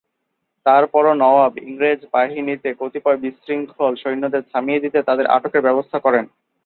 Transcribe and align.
তারপরও 0.65 1.13
নওয়াব 1.15 1.53
ইংরেজ 1.63 1.99
সৈন্যবাহিনীতে 2.01 2.69
কতিপয় 2.81 3.17
বিশৃঙ্খল 3.23 3.93
সৈন্যদের 4.03 4.43
থামিয়ে 4.51 4.83
দিতে 4.83 4.99
তাদের 5.09 5.25
আটকের 5.35 5.65
ব্যবস্থা 5.67 5.97
করেন। 6.05 6.25